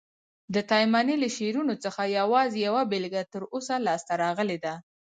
د 0.53 0.55
تایمني 0.69 1.15
له 1.23 1.27
شعرونو 1.35 1.73
څخه 1.83 2.13
یوازي 2.19 2.59
یوه 2.67 2.81
بیلګه 2.91 3.21
تر 3.33 3.43
اوسه 3.53 3.75
لاسته 3.87 4.13
راغلې 4.23 4.57
ده. 4.65 4.73